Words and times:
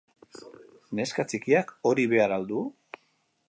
Neska 0.99 1.25
txikiak 1.31 1.75
hori 1.91 2.07
behar 2.15 2.37
al 2.39 2.51
du? 2.53 2.67